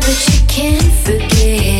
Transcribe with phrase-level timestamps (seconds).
[0.00, 1.79] that you can't forget.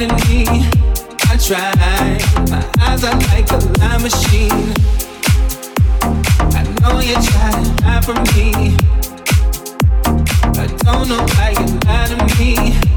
[0.00, 0.44] me.
[1.28, 1.72] I try.
[2.50, 4.74] my eyes are like a machine.
[6.52, 7.66] I know you tried
[8.34, 8.76] me.
[10.60, 12.95] I don't know why you're mad at me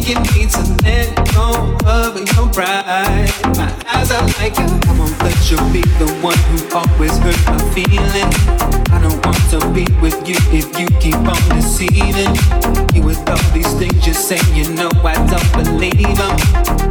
[0.00, 3.30] think you need to let go of your pride.
[3.56, 7.38] My eyes are like a Come on, let you be the one who always hurt
[7.46, 8.36] my feelings.
[8.90, 12.34] I don't want to be with you if you keep on deceiving.
[12.94, 16.36] You with all these things you say, you know I don't believe them.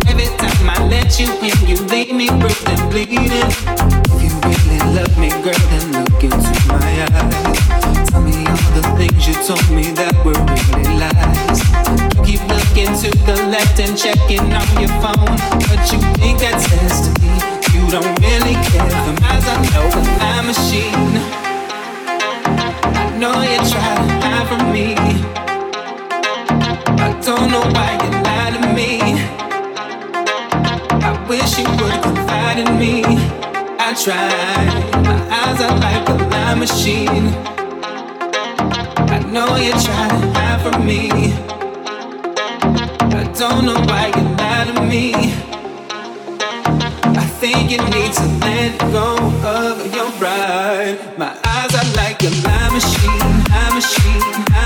[0.07, 3.49] Every time I let you in, you leave me bruised and bleeding.
[4.13, 8.09] If you really love me, girl, then look into my eyes.
[8.09, 11.59] Tell me all the things you told me that were really lies.
[12.15, 12.41] You keep
[12.79, 15.35] looking to the left and checking on your phone.
[15.67, 17.11] But you think that says to
[17.73, 18.89] you don't really care.
[19.03, 21.13] For miles I know with my machine.
[22.95, 24.95] I know you try to hide from me.
[27.03, 28.91] I don't know why you lie to me.
[31.03, 33.03] I wish you would confide in me.
[33.79, 34.29] I try.
[35.03, 37.27] my eyes are like a lie machine.
[39.09, 41.58] I know you try to hide from me
[43.37, 45.13] don't know why you lie to me.
[47.21, 50.97] I think you need to let go of your pride.
[51.17, 54.58] My eyes are like a lie machine, lie machine.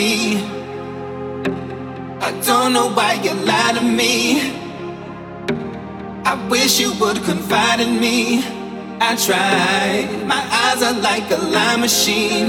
[0.00, 0.36] me.
[2.28, 4.14] I don't know why you lie to me.
[6.30, 8.16] I wish you would confide in me.
[9.08, 9.84] I try.
[10.32, 12.48] my eyes are like a lie machine.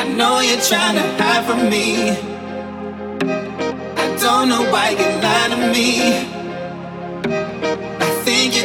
[0.00, 1.88] I know you're trying to hide from me.
[4.04, 6.41] I don't know why you lie to me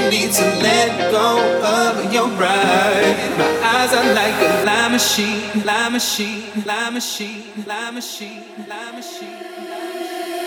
[0.09, 3.17] need to let go of your pride.
[3.37, 10.37] My eyes are like a lie machine, Lie machine, Lie machine, Lie machine, Lie machine.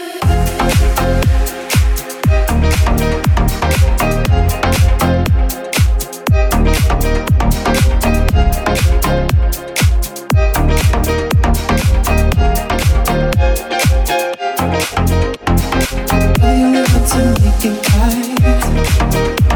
[16.40, 19.49] Will you ever to make it right?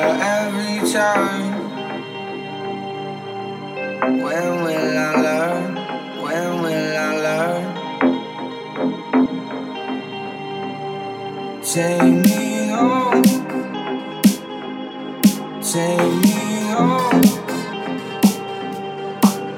[0.00, 1.50] Uh, every turn.
[4.22, 5.74] When will I learn?
[6.22, 7.64] When will I learn?
[11.64, 13.26] Take me home.
[15.60, 16.38] Take me
[16.78, 17.22] home.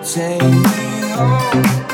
[0.03, 0.89] Take me
[1.19, 1.90] home.